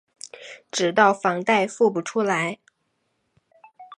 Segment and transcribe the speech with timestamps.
[0.71, 2.57] 直到房贷付不出来